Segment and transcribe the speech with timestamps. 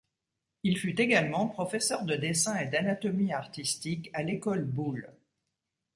[0.63, 5.11] Il fut également professeur de dessin et d'anatomie artistique à l'École Boulle.